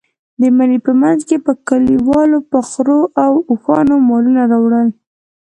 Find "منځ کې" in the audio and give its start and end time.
1.01-1.37